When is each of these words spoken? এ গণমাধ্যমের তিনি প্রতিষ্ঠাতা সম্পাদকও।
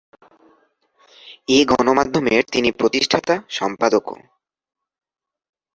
এ 1.47 1.59
গণমাধ্যমের 1.65 2.43
তিনি 2.51 2.69
প্রতিষ্ঠাতা 2.71 3.35
সম্পাদকও। 3.49 4.15